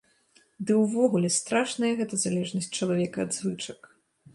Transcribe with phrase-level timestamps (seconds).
[0.69, 3.97] Ды ўвогуле, страшная гэта залежнасць чалавека ад звычак.